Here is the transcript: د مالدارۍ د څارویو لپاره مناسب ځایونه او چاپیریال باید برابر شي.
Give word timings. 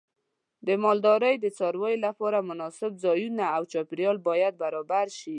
د 0.67 0.69
مالدارۍ 0.83 1.35
د 1.39 1.45
څارویو 1.57 2.03
لپاره 2.05 2.45
مناسب 2.49 2.91
ځایونه 3.03 3.45
او 3.55 3.61
چاپیریال 3.71 4.17
باید 4.27 4.53
برابر 4.63 5.05
شي. 5.19 5.29